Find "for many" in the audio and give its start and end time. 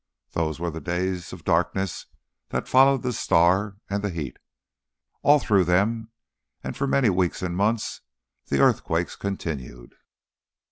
6.75-7.11